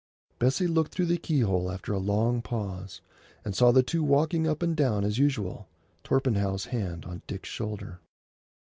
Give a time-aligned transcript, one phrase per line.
[0.39, 3.01] Bessie looked through the keyhole after a long pause,
[3.45, 5.67] and saw the two walking up and down as usual,
[6.03, 7.99] Torpenhow's hand on Dick's shoulder.